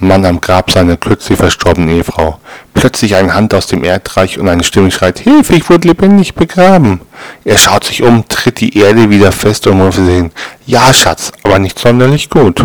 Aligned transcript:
Mann 0.00 0.24
am 0.24 0.40
Grab 0.40 0.70
seiner 0.70 0.96
kürzlich 0.96 1.38
verstorbenen 1.38 1.96
Ehefrau. 1.96 2.40
Plötzlich 2.74 3.14
eine 3.14 3.34
Hand 3.34 3.54
aus 3.54 3.66
dem 3.66 3.84
Erdreich 3.84 4.38
und 4.38 4.48
eine 4.48 4.64
Stimme 4.64 4.90
schreit, 4.90 5.18
Hilfe, 5.18 5.54
ich 5.54 5.68
wurde 5.68 5.88
lebendig 5.88 6.34
begraben. 6.34 7.00
Er 7.44 7.58
schaut 7.58 7.84
sich 7.84 8.02
um, 8.02 8.26
tritt 8.26 8.60
die 8.60 8.78
Erde 8.78 9.10
wieder 9.10 9.32
fest 9.32 9.66
und 9.66 9.78
muss 9.78 9.96
sehen, 9.96 10.32
ja, 10.66 10.92
Schatz, 10.92 11.32
aber 11.42 11.58
nicht 11.58 11.78
sonderlich 11.78 12.30
gut. 12.30 12.64